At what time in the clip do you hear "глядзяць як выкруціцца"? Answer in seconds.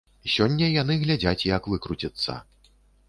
1.03-2.39